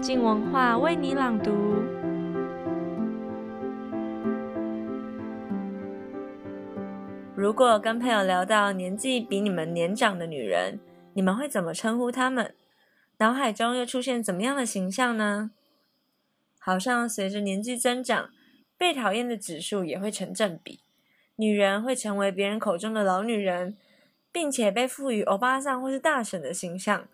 [0.00, 1.52] 静文化为你朗读。
[7.36, 10.80] 如果跟朋友聊到年纪比你们年长的女人，
[11.12, 12.54] 你们会怎么称呼她们？
[13.18, 15.50] 脑海中又出现怎么样的形象呢？
[16.58, 18.30] 好像随着年纪增长，
[18.78, 20.80] 被讨厌的指数也会成正比。
[21.36, 23.76] 女人会成为别人口中的老女人，
[24.32, 27.06] 并且被赋予欧巴桑或是大婶的形象。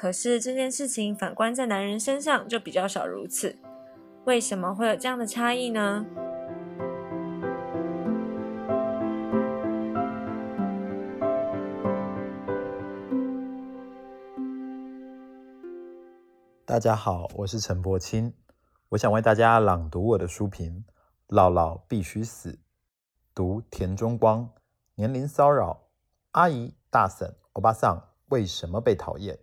[0.00, 3.58] 可是这件事情反观在男人身上就比较少如此。
[4.26, 6.06] 为什么会有这样的差异呢？
[16.64, 18.32] 大家好，我是陈柏青，
[18.90, 20.84] 我想为大家朗读我的书评
[21.34, 22.52] 《姥姥必须死》。
[23.34, 24.48] 读田中光，
[24.94, 25.88] 年龄骚扰，
[26.30, 29.36] 阿姨、大婶、欧巴桑为什么被讨厌？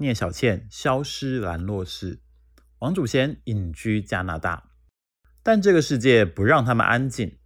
[0.00, 2.22] 聂小倩消失兰若寺，
[2.78, 4.70] 王祖贤隐居加拿大，
[5.42, 7.36] 但这个世界不让他们安静。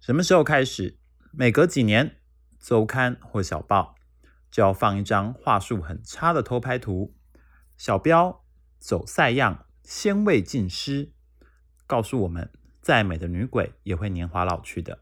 [0.00, 0.98] 什么时候开始，
[1.30, 2.16] 每隔几年，
[2.58, 3.96] 周刊或小报
[4.50, 7.14] 就要放一张画术很差的偷拍图，
[7.76, 8.42] 小标
[8.78, 11.12] 走赛样，鲜味尽失，
[11.86, 12.50] 告诉我们。
[12.80, 14.98] 再美的女鬼也会年华老去的。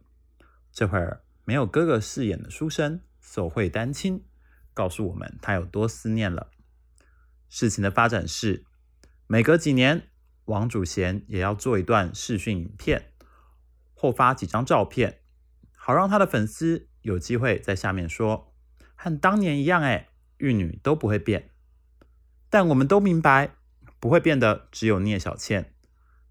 [0.71, 4.23] 这会儿没有哥哥饰演的书生手绘丹青，
[4.75, 6.51] 告诉我们他有多思念了。
[7.49, 8.65] 事情的发展是，
[9.27, 10.09] 每隔几年，
[10.45, 13.13] 王祖贤也要做一段视讯影片，
[13.95, 15.21] 或发几张照片，
[15.77, 18.55] 好让他的粉丝有机会在下面说，
[18.95, 21.51] 和当年一样，哎，玉女都不会变。
[22.49, 23.57] 但我们都明白，
[23.99, 25.75] 不会变的只有聂小倩，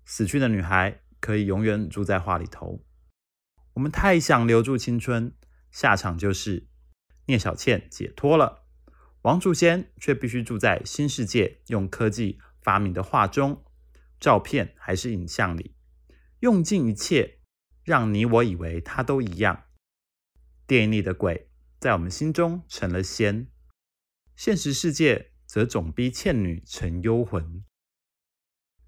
[0.06, 1.02] 死去的女孩。
[1.22, 2.82] 可以永远住在画里头。
[3.74, 5.34] 我们太想留住青春，
[5.70, 6.70] 下场就是
[7.30, 8.66] 聂小倩解脱了，
[9.22, 13.64] 王祖贤却必须住在新世界用科技发明的画中，
[14.20, 15.76] 照片还是影像里，
[16.40, 17.42] 用尽一切
[17.84, 19.66] 让你我以为他都一样。
[20.66, 23.52] 电影里的鬼在我们心中成了仙，
[24.36, 27.64] 现实世界则总逼倩女成幽魂。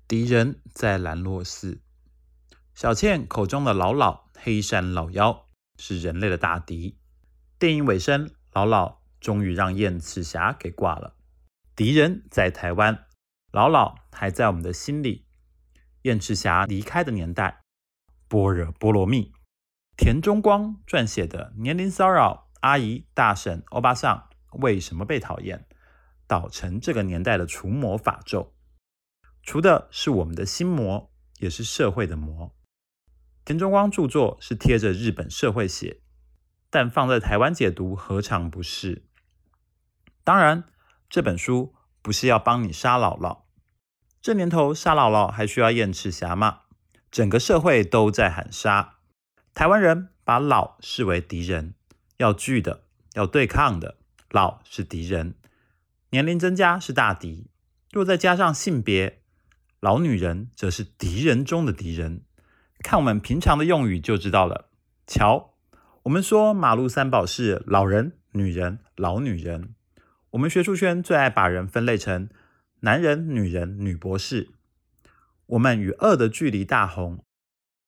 [0.08, 1.84] 敌人在兰若寺。
[2.74, 5.48] 小倩口中的老老黑山老妖
[5.78, 6.98] 是人类的大敌。
[7.62, 11.16] 电影尾声，老老终于让燕赤霞给挂了。
[11.76, 13.06] 敌人在台湾，
[13.52, 15.28] 老老还在我们的心里。
[16.02, 17.62] 燕赤霞离开的年代，
[18.28, 19.32] 般若波罗蜜。
[19.96, 25.68] 田中光撰写的年龄骚扰，阿姨、大婶、欧巴桑为什么被讨厌？
[26.26, 28.56] 导成这个年代的除魔法咒，
[29.44, 32.56] 除的是我们的心魔，也是社会的魔。
[33.46, 36.02] 田中光著作是贴着日本社会写，
[36.72, 39.04] 但放在台湾解读何尝不是？
[40.24, 40.64] 当然，
[41.10, 43.42] 这本书不是要帮你杀姥姥。
[44.22, 46.62] 这年头杀姥姥还需要燕赤霞吗？
[47.12, 48.96] 整个社会都在喊杀。
[49.54, 51.76] 台湾人把老视为敌人，
[52.18, 53.98] 要聚的，要对抗的，
[54.30, 55.36] 老是敌人。
[56.12, 57.50] 年龄增加是大敌，
[57.92, 59.22] 若再加上性别，
[59.82, 62.24] 老女人则是敌人中的敌人。
[62.80, 64.70] 看我们平常的用语就知道了。
[65.06, 65.51] 瞧，
[66.04, 69.76] 我们说马路三宝是老人、女人、老女人。
[70.32, 72.28] 我们学术圈最爱把人分类成
[72.80, 74.50] 男人、女人、女博士。
[75.46, 77.24] 我们与恶的距离大红。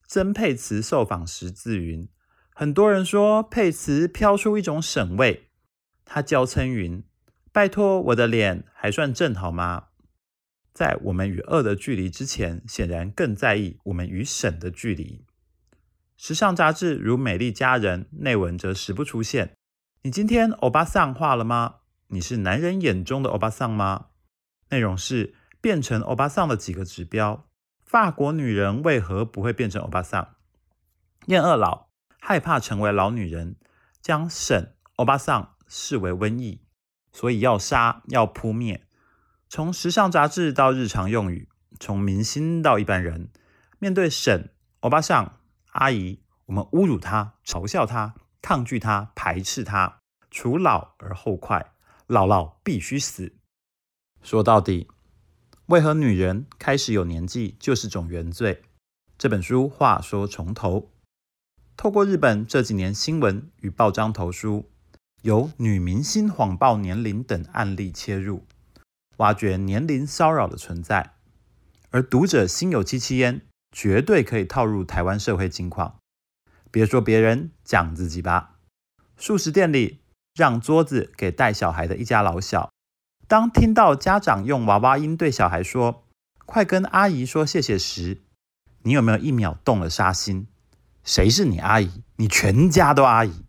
[0.06, 2.08] 曾沛慈受访时自云：
[2.54, 5.50] 很多人说沛慈飘出一种省味。
[6.06, 7.04] 他娇嗔云：
[7.52, 9.86] 拜托，我的脸还算正好吗？
[10.72, 15.26] 在我们与恶的距离之前，显然更在意我们与省的距离。
[16.16, 19.56] 时尚杂志如《美丽佳人》内文则时不出现。
[20.04, 21.76] 你今天欧巴桑化了吗？
[22.08, 24.08] 你是男人眼中的欧巴桑吗？
[24.70, 27.48] 内容是变成欧巴桑的几个指标。
[27.84, 30.36] 法国女人为何不会变成欧巴桑？
[31.28, 31.88] 厌恶老，
[32.20, 33.56] 害怕成为老女人，
[34.02, 36.62] 将神欧巴桑视为瘟疫，
[37.12, 38.86] 所以要杀，要扑灭。
[39.50, 41.48] 从时尚杂志到日常用语，
[41.80, 43.30] 从明星到一般人，
[43.80, 44.50] 面对婶、
[44.82, 45.40] 欧巴桑、
[45.74, 50.00] 阿姨，我们侮辱她、嘲笑她、抗拒她、排斥她，
[50.32, 51.74] 除老而后快，
[52.08, 53.34] 老老必须死。
[54.22, 54.88] 说到底，
[55.68, 58.64] 为何女人开始有年纪就是种原罪？
[59.18, 60.92] 这本书话说从头，
[61.76, 64.70] 透过日本这几年新闻与报章投书，
[65.22, 68.46] 由女明星谎报年龄等案例切入。
[69.18, 71.14] 挖掘年龄骚扰的存在，
[71.92, 73.42] 而读者心有戚戚焉，
[73.74, 75.98] 绝对可以套入台湾社会情况。
[76.72, 78.56] 别说别人，讲自己吧。
[79.18, 80.00] 素食店里
[80.34, 82.72] 让桌子给带小孩的一家老小，
[83.28, 86.06] 当听到家长用娃娃音对小孩说
[86.46, 88.22] “快跟阿姨说谢谢”时，
[88.84, 90.48] 你有没有一秒动了杀心？
[91.04, 92.04] 谁是你阿姨？
[92.16, 93.44] 你全家都阿姨。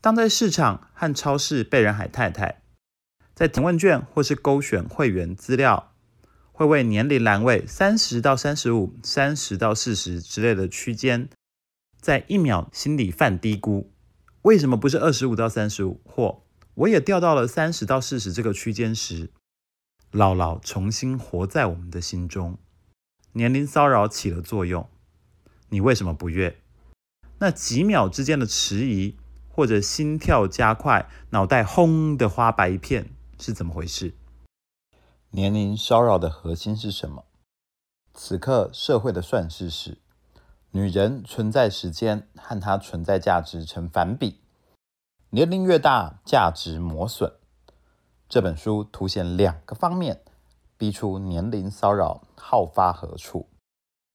[0.00, 2.62] 当在市场和超市被人喊太太，
[3.34, 5.89] 在填问卷或是勾选会员资料，
[6.60, 11.30] 会为年龄栏位三十到三十五、三十到四十之类的区间，
[11.98, 13.86] 在一秒心里犯嘀咕：
[14.42, 16.02] 为什么不是二十五到三十五？
[16.04, 16.42] 或
[16.74, 19.30] 我也掉到了三十到四十这个区间时，
[20.12, 22.58] 姥姥重新活在我们的心中，
[23.32, 24.86] 年龄骚扰起了作用。
[25.70, 26.58] 你为什么不悦？
[27.38, 29.16] 那几秒之间的迟疑，
[29.48, 33.08] 或者心跳加快、脑袋轰的花白一片，
[33.38, 34.12] 是怎么回事？
[35.32, 37.24] 年龄骚扰的核心是什么？
[38.12, 39.98] 此刻社会的算式是：
[40.72, 44.40] 女人存在时间和她存在价值成反比，
[45.30, 47.32] 年龄越大，价值磨损。
[48.28, 50.24] 这本书凸显两个方面，
[50.76, 53.48] 逼出年龄骚扰好发何处。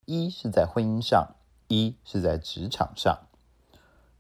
[0.04, 1.36] 一是在婚姻上。
[1.68, 3.28] 一是在职场上。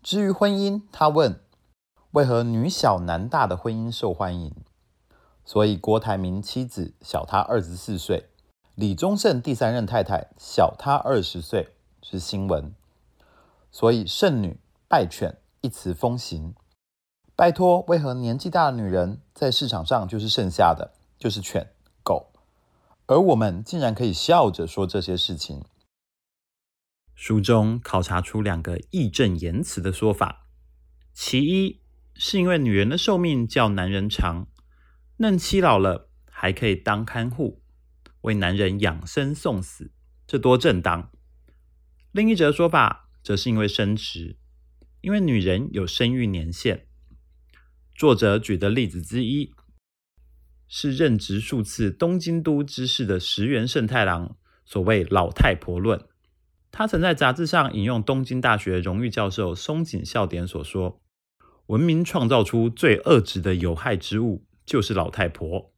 [0.01, 1.39] 至于婚姻，他问：
[2.11, 4.51] 为何女小男大的婚姻受欢迎？
[5.45, 8.29] 所以郭台铭妻子小他二十四岁，
[8.73, 12.73] 李宗盛第三任太太小他二十岁是新闻。
[13.71, 14.57] 所以剩女
[14.87, 16.55] 败犬一词风行。
[17.35, 21.69] 拜托，为何年纪大的女人在市场上就是剩下的，就是犬
[22.01, 22.31] 狗？
[23.07, 25.63] 而我们竟然可以笑着说这些事情。
[27.13, 30.47] 书中考察出两个义正言辞的说法：
[31.13, 31.81] 其一
[32.15, 34.47] 是因为女人的寿命较男人长，
[35.17, 37.61] 嫩妻老了还可以当看护，
[38.21, 39.91] 为男人养生送死，
[40.27, 41.09] 这多正当；
[42.11, 44.37] 另一则说法则是因为生殖，
[44.99, 46.87] 因为女人有生育年限。
[47.95, 49.53] 作者举的例子之一
[50.67, 54.35] 是任职数次东京都知事的石原慎太郎
[54.65, 56.05] 所谓“老太婆论”。
[56.71, 61.01] 他曾在杂志上引用东京大学荣誉教授松井孝典所说
[61.67, 65.73] ：“文明创造出最恶质的有害之物，就是老太婆。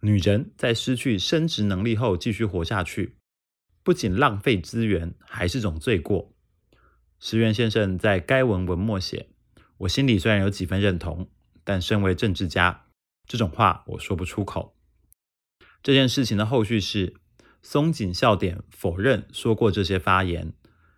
[0.00, 3.16] 女人在失去生殖能力后继续活下去，
[3.82, 6.34] 不仅浪费资源，还是种罪过。”
[7.18, 9.28] 石原先生在该文文末写
[9.78, 11.30] ：“我心里虽然有几分认同，
[11.64, 12.86] 但身为政治家，
[13.26, 14.76] 这种话我说不出口。”
[15.82, 17.16] 这件事情的后续是。
[17.62, 20.54] 松井笑点否认说过这些发言，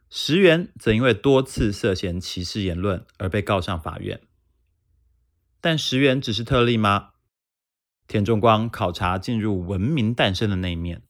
[0.09, 4.21] 石原则因为多次涉嫌歧视言论而被告上法院。
[5.61, 7.12] 但石原只是特例吗？
[8.07, 11.03] 田中光考察进入文明诞生的那一面，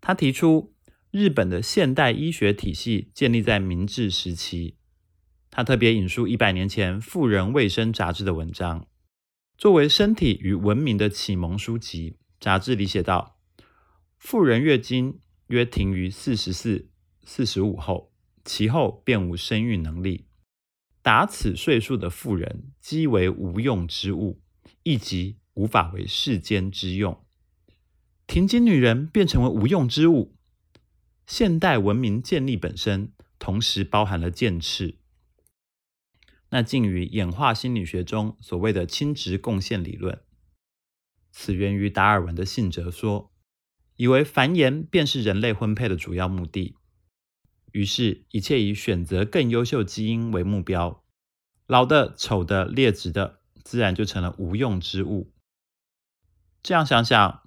[0.00, 0.74] 他提出
[1.10, 4.76] 日本的现代医学体系建立在明治时期。
[5.50, 8.86] 他特别引述一百年前《妇人卫生杂志》的文章，
[9.56, 12.16] 作为身体与文明的启蒙书籍。
[12.40, 13.38] 杂志里写道。
[14.16, 15.18] 妇人月经
[15.48, 16.88] 约停于四十四、
[17.24, 18.12] 四十五后，
[18.44, 20.26] 其后便无生育能力。
[21.02, 24.40] 达此岁数的妇人，即为无用之物，
[24.84, 27.24] 亦即无法为世间之用。
[28.26, 30.36] 停经女人便成为无用之物。
[31.26, 34.98] 现代文明建立本身，同时包含了剑翅。
[36.50, 40.22] 那近于演化心理学中所谓的亲职贡献理论。
[41.30, 43.30] 此源于达尔文的性哲说。
[43.96, 46.74] 以为繁衍便是人类婚配的主要目的，
[47.72, 51.04] 于是，一切以选择更优秀基因为目标。
[51.66, 55.30] 老的、丑的、劣质的，自然就成了无用之物。
[56.62, 57.42] 这样想想，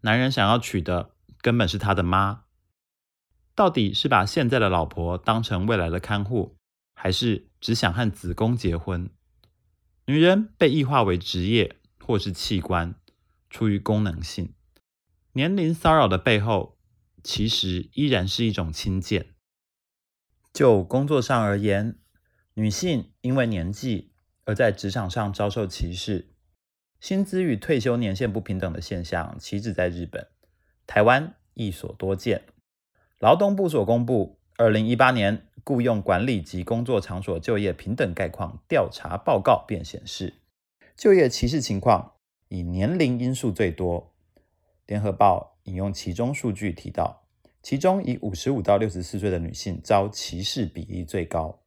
[0.00, 1.10] 男人想要娶的
[1.42, 2.44] 根本是他的妈。
[3.54, 6.56] 到底是把现在的老婆当成未来的看护，
[6.94, 9.10] 还是只想和子宫结婚？
[10.06, 12.94] 女人被异化为职业或是器官，
[13.50, 14.54] 出于功能性。
[15.32, 16.78] 年龄骚扰的背后，
[17.22, 19.34] 其实依然是一种轻贱。
[20.52, 21.98] 就工作上而言，
[22.54, 26.34] 女性因为年纪而在职场上遭受歧视，
[27.00, 30.26] 薪资与退休年限不平等的现象，岂止在日本，
[30.86, 32.42] 台湾亦所多见。
[33.18, 40.34] 劳动部所公布二零一八年雇佣管理及工作场所就业平等概况调查报告便显示，
[40.96, 42.14] 就业歧视情况
[42.48, 44.14] 以年龄因素最多。
[44.86, 47.26] 联合报引用其中数据提到，
[47.62, 51.60] 其中以五十五到六十四岁的女性遭歧视比例最高。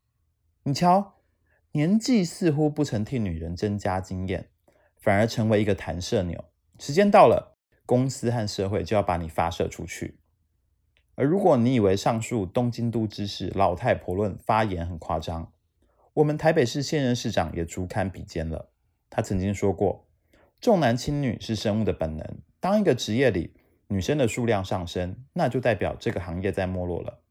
[0.63, 1.15] 你瞧，
[1.71, 4.49] 年纪似乎不曾替女人增加经验，
[4.99, 6.45] 反而成为一个弹射钮。
[6.77, 10.19] 时间到了，公司和社会就要把你发射出去。
[11.15, 15.51] 而如果你以为上述东京都知事老太婆论发言很夸张，
[16.13, 18.71] 我们台北市现任市长也足堪比肩了。
[19.09, 20.05] 他曾经说过。
[20.61, 22.37] 重男轻女是生物的本能。
[22.59, 23.55] 当一个职业里
[23.87, 27.21] 女生的数量上升，那就代表这个行业在没落了。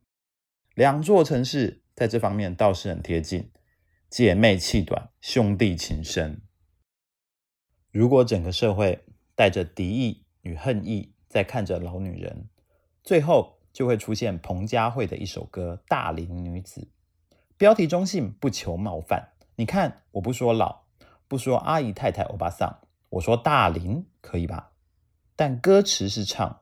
[0.74, 3.50] 两座城市在这方面倒是很贴近，
[4.08, 6.40] 姐妹气短，兄弟情深。
[7.98, 12.48] 如果整个社会带着敌意与恨意在看着老女人，
[13.02, 16.80] 最后就会出现彭佳慧的一首歌《大龄女子》，
[17.56, 19.30] 标题中性，不求冒犯。
[19.56, 20.82] 你看，我不说老，
[21.26, 22.78] 不说阿姨、太太、欧巴桑，
[23.08, 24.70] 我说大龄，可以吧？
[25.34, 26.60] 但歌词是唱，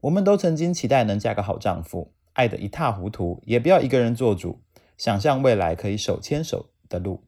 [0.00, 4.62] 我们都曾经期待能嫁个好丈夫，爱得一塌糊涂，也不要一个人做主，
[4.96, 7.24] 想象未来可以手牵手的路，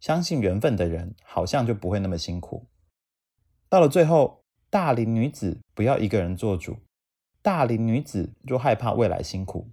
[0.00, 2.66] 相信缘分的人，好像就不会那么辛苦。
[3.70, 6.80] 到了最后，大龄女子不要一个人做主，
[7.40, 9.70] 大龄女子若害怕未来辛苦，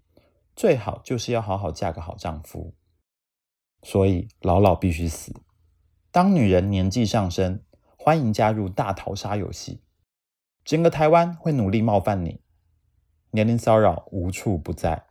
[0.55, 2.75] 最好就是要好好嫁个好丈夫。
[3.81, 5.33] 所以老老必须死。
[6.11, 7.63] 当女人年纪上升，
[7.97, 9.81] 欢迎加入大逃杀游戏。
[10.63, 12.41] 整个台湾会努力冒犯你，
[13.31, 15.07] 年龄骚扰无处不在。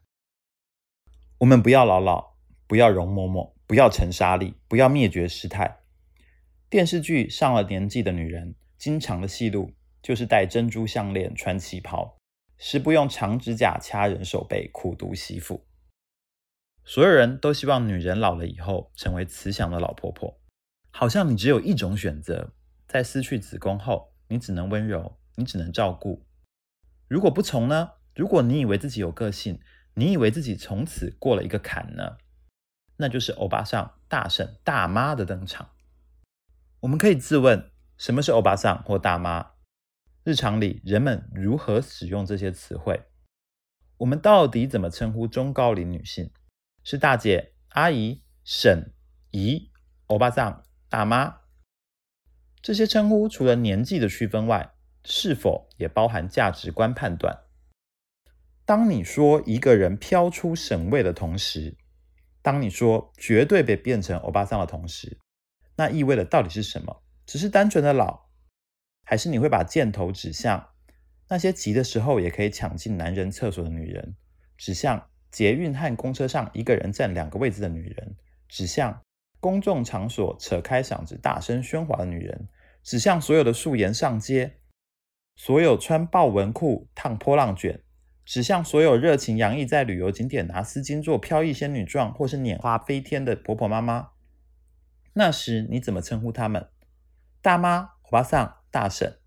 [1.39, 2.37] 我们不要老老，
[2.69, 5.81] 不要容嬷嬷，不要陈沙莉，不要灭绝师太。
[6.71, 12.19] 电视剧上了年纪的女人，经常的戏路就是戴珍珠项链、穿旗袍，
[12.59, 15.67] 时不用长指甲掐人手背，苦读媳妇。
[16.85, 20.41] 所有人都希望女人老了以后成为慈祥的老婆婆，
[20.91, 22.53] 好像你只有一种选择，
[22.87, 26.27] 在失去子宫后，你只能温柔，你只能照顾。
[27.09, 27.93] 如果不从呢？
[28.15, 29.61] 如果你以为自己有个性，
[29.95, 32.19] 你以为自己从此过了一个坎呢？
[32.99, 35.71] 那就是欧巴桑、大婶、大妈的登场。
[36.81, 39.53] 我们可以自问：什么是欧巴桑或大妈？
[40.23, 43.05] 日常里人们如何使用这些词汇？
[43.99, 46.31] 我们到底怎么称呼中高龄女性？
[46.85, 48.93] 是大姐、阿姨、婶、
[49.31, 49.71] 姨、
[50.09, 51.41] 欧巴桑、大妈，
[52.61, 57.45] 这些称呼除了年纪的区分外，是否也包含价值观判断？
[58.67, 61.79] 当你说一个人飘出省位的同时，
[62.43, 65.19] 当你说绝对被变成欧巴桑的同时，
[65.77, 67.03] 那意味的到底是什么？
[67.27, 68.29] 只是单纯的老，
[69.05, 70.71] 还是你会把箭头指向
[71.29, 74.17] 那些急的时候也可以抢进男人厕所的女人，
[74.57, 75.11] 指向？
[75.29, 78.17] 捷运和公车上一个人占两个位置的女人，
[78.49, 79.03] 指向
[79.39, 82.49] 公众场所扯开嗓子大声喧哗的女人，
[82.83, 84.57] 指向所有的素颜上街，
[85.35, 87.83] 所有穿豹纹裤烫波浪卷，
[88.25, 94.13] 指向所有热情洋溢在旅游景点拿丝巾做飘逸仙女状或是拈花飞天的婆婆妈妈。
[95.13, 96.67] 那时你怎么称呼她们？
[97.47, 99.21] 大妈、欧巴桑、大婶，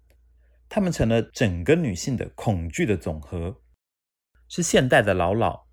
[0.67, 3.61] 她们成了整个女性的恐惧的总和，
[4.49, 5.67] 是现代的老老。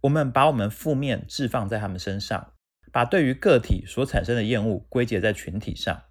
[0.00, 2.54] 我们把我们负面置放在他们身上，
[2.90, 6.04] 把对于个体所产生的厌恶归结在群体上。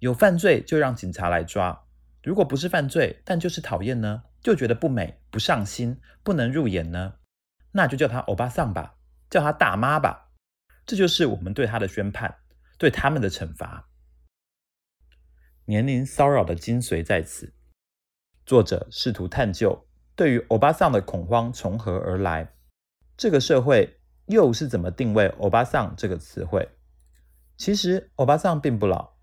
[0.00, 1.86] 有犯罪就让警察来抓，
[2.22, 7.14] 如果不是犯罪，但就是讨厌呢，就觉得不美、不上心、不能入眼呢，
[7.72, 8.96] 那就叫他欧巴桑吧，
[9.30, 10.28] 叫他大妈吧。
[10.84, 12.36] 这就是我们对他的宣判，
[12.76, 13.86] 对他们的惩罚。
[15.66, 17.52] 年龄骚扰的精髓在此。
[18.44, 19.86] 作者试图探究，
[20.16, 22.54] 对于欧巴桑的恐慌从何而来。
[23.16, 26.68] 这个社会又是怎么定位“欧巴桑”这个词汇？
[27.56, 29.18] 其实，欧巴桑并不老，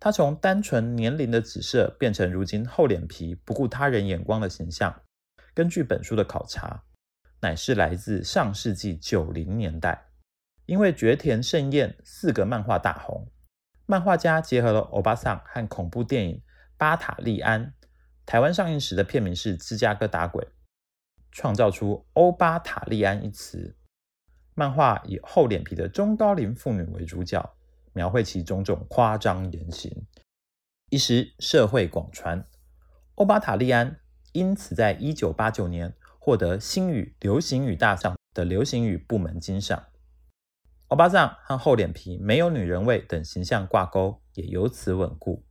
[0.00, 5.02] 他从单纯年龄的指涉变成如今厚脸皮、不顾他人眼光的形象。
[5.54, 6.84] 根据本书的考察，
[7.40, 10.08] 乃是来自上世纪九零年代，
[10.64, 13.28] 因为绝田胜彦四个漫画大红，
[13.86, 16.36] 漫画家结合了欧巴桑和恐怖电影
[16.76, 17.66] 《巴塔利安》，
[18.26, 20.44] 台湾上映时的片名是《芝加哥打鬼》。
[21.30, 23.76] 创造出欧巴塔利安一词，
[24.54, 27.54] 漫画以厚脸皮的中高龄妇女为主角，
[27.92, 30.06] 描绘其种种夸张言行，
[30.88, 32.42] 一时社会广传。
[33.16, 34.00] 欧巴塔利安
[34.32, 39.84] 因此在一九八九年获得星语流行语大赏的流行语部门金赏。
[40.88, 45.44] 欧巴桑和厚脸皮、没有女人味等形象挂钩，也由此稳固。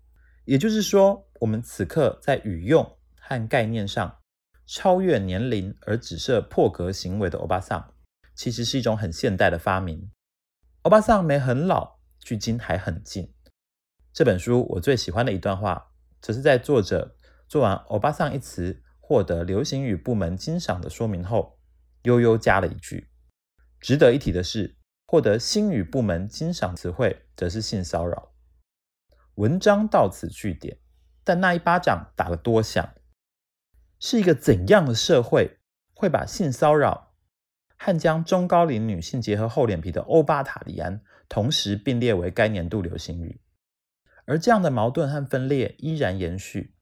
[0.45, 4.19] 也就是说，我们此刻在语用和概念上。
[4.67, 7.93] 超越年龄而只设破格行为的欧巴桑，
[8.33, 10.09] 其实是一种很现代的发明。
[10.81, 13.31] 欧巴桑没很老，距今还很近。
[14.11, 17.15] 这本书我最喜欢的一段话，则是在作者
[17.47, 21.59] 做完“欧巴桑”一词获得流行语部门金赏的说明后，
[22.01, 23.11] 悠悠加了一句
[23.79, 24.75] ：“值得一提的是，
[25.15, 28.33] 获得星语部门金赏词汇，则是性骚扰。”
[29.35, 30.77] 文章到此句点，
[31.23, 32.93] 但那一巴掌打了多响。
[33.97, 35.59] 是一个怎样的社会
[35.93, 37.13] 会把性骚扰
[37.77, 43.39] 和将中高龄女性结合厚脸皮的欧巴塔利安同时并列为该年度流行语？
[44.25, 46.75] 而这样的矛盾和分裂依然延续。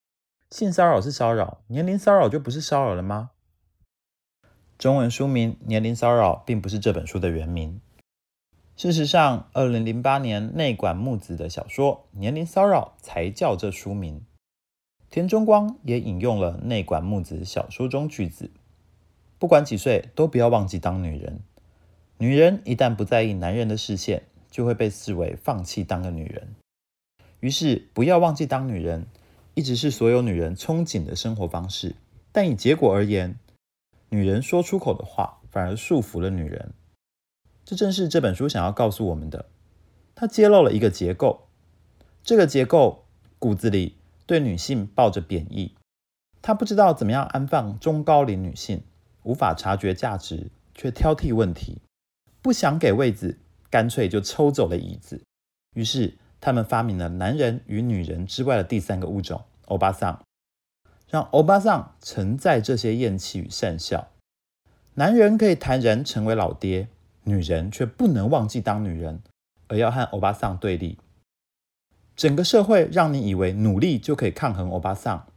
[0.50, 3.30] 性骚扰是骚扰，年龄骚扰就不是骚扰了吗？
[4.80, 7.80] 中文书名《年龄骚扰》并不是这本书的原名。
[8.76, 14.26] 事实上，二零零八年内管木子的小说《年龄骚扰》才叫这书名。
[15.10, 18.50] 田中光也引用了内管木子小说中句子
[19.38, 21.42] ：“不管几岁，都不要忘记当女人。
[22.18, 26.56] 女人一旦不在意男人的视线，就会被视为放弃当个女人。
[27.42, 29.06] 于是，不要忘记当女人。”
[29.56, 31.96] 一直是所有女人憧憬的生活方式，
[32.32, 33.38] 但以结果而言，
[34.10, 36.74] 女人说出口的话反而束缚了女人。
[37.66, 39.46] 这正是这本书想要告诉我们的。
[40.16, 41.48] 它揭露了一个结构，
[42.24, 43.06] 这个结构
[43.40, 45.76] 骨子里对女性抱着贬义，
[46.42, 48.84] 她不知道怎么样安放中高龄女性，
[49.24, 51.82] 无法察觉价值，却挑剔问题，
[52.42, 53.40] 不想给位子，
[53.70, 55.22] 干脆就抽走了椅子。
[55.76, 56.18] 于是。
[56.46, 60.22] 他们发明了男人与女人之外的第三个物种——欧巴桑，
[61.08, 64.10] 让欧巴桑承载这些厌弃与讪笑。
[64.96, 66.90] 男人可以坦然成为老爹，
[67.24, 69.22] 女人却不能忘记当女人，
[69.68, 70.98] 而要和欧巴桑对立。
[72.16, 75.28] 整个社会让你以为努力就可以抗衡欧巴桑，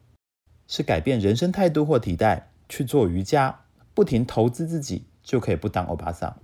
[0.66, 3.60] 是改变人生态度或体态，去做瑜伽，
[3.94, 6.36] 不停投资自己就可以不当欧巴桑。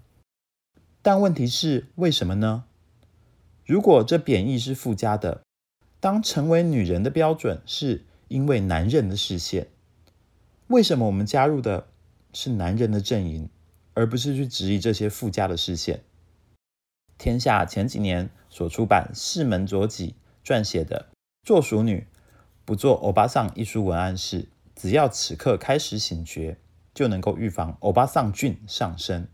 [1.03, 2.65] 但问题是，为什么呢？
[3.67, 5.43] 如果这贬义是附加的，
[6.01, 9.69] 当成为女人的标准是因为男人的视线，
[10.69, 11.89] 为什么我们加入的
[12.33, 13.51] 是男人的阵营，
[13.95, 16.03] 而不是去质疑这些附加的视线？
[17.19, 21.09] 天下前几年所出版世门佐己撰写的
[21.47, 22.07] 《做淑女
[22.65, 26.59] 不做欧巴桑》一书文案是：只要此刻开始醒觉，
[26.95, 29.29] 就能够预防欧巴桑菌上升。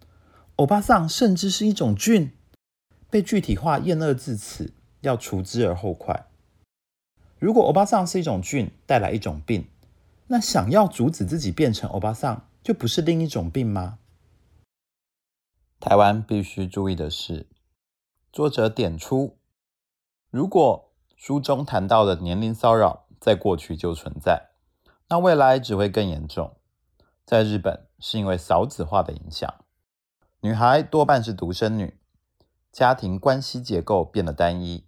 [0.57, 2.33] 欧巴桑甚至是一种菌。
[3.11, 6.27] 被具体化厌恶至此，要除之而后快。
[7.39, 9.67] 如果欧巴桑是一种菌，带来一种病，
[10.27, 13.99] 那想要阻止自己变成欧巴桑，就不是另一种病吗？
[15.81, 17.47] 台湾必须注意的是，
[18.33, 19.39] 作者点出，
[20.29, 24.51] 如果书中谈到的年龄骚扰在过去就存在，
[25.09, 26.57] 那未来只会更严重。
[27.25, 29.55] 在日本，是因为少子化的影响，
[30.41, 31.97] 女孩多半是独生女。
[32.73, 34.85] 家庭关系结构变得单一，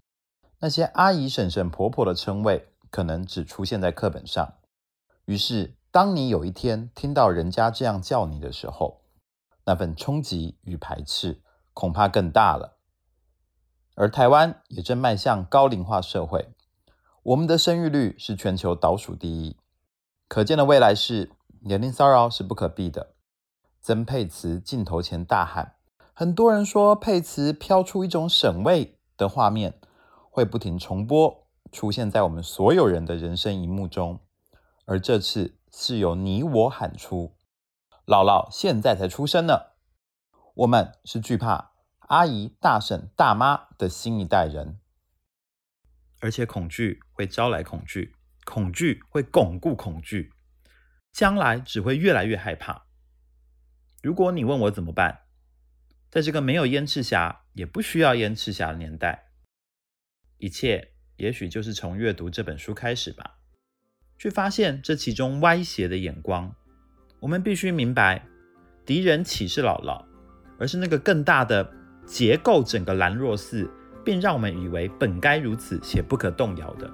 [0.59, 4.55] 那些阿姨、婶婶、婆婆的称谓可能只出现在课本上。
[5.25, 9.00] 于是，当你有一天听到人家这样叫你的时候，
[9.71, 12.81] 那份冲击与排斥恐怕更大了。
[13.95, 16.53] 而台湾也正迈向高龄化社会，
[17.23, 19.57] 我们的生育率是全球倒数第一。
[20.27, 21.31] 可见的未来是，
[21.61, 23.15] 年龄骚扰是不可避的。
[23.81, 25.77] 曾沛慈镜头前大喊。
[26.13, 29.81] 很多人说佩慈飘出一种省味的画面，
[30.33, 34.19] 会不停重播，出现在我们所有人的人生荧幕中。
[34.85, 37.37] 而这次是由你我喊出
[38.11, 39.71] ：“姥姥现在才出生呢。”
[40.57, 41.71] 我们是惧怕
[42.01, 44.81] 阿姨、大婶、大妈的新一代人，
[46.19, 50.33] 而且恐惧会招来恐惧，恐惧会巩固恐惧，
[51.13, 52.87] 将来只会越来越害怕。
[54.03, 55.21] 如果你问我怎么办？
[56.11, 59.31] 在这个没有燕赤霞，也不需要燕赤霞的年代，
[60.39, 63.39] 一切也许就是从阅读这本书开始吧，
[64.19, 66.57] 去发现这其中歪斜的眼光。
[67.21, 68.27] 我们必须明白，
[68.87, 70.03] 敌人岂是姥姥，
[70.59, 71.71] 而是那个更大的
[72.07, 73.69] 结构，整个兰若寺，
[74.03, 76.91] 并让我们以为本该如此且不可动摇的。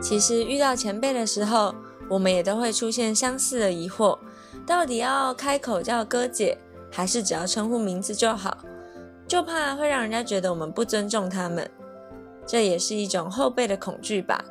[0.00, 1.74] 其实遇到前辈的时候，
[2.08, 4.16] 我们也都会出现相似的疑惑，
[4.64, 6.56] 到底要开口叫哥姐，
[6.92, 8.56] 还是只要称呼名字就好？
[9.26, 11.68] 就怕会让人家觉得我们不尊重他们，
[12.46, 14.44] 这也是一种后辈的恐惧吧。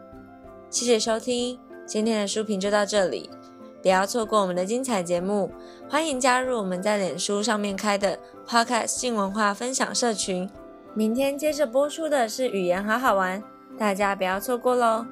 [0.75, 3.29] 谢谢收听，今天的书评就到这里，
[3.81, 5.49] 不要错过我们的精彩节目，
[5.87, 10.49] 欢迎加入我们在脸书上面开的 Podcast 性文化分享社群。
[10.93, 13.41] 明天接着播出的是语言好好玩，
[13.77, 15.05] 大家不要错过喽。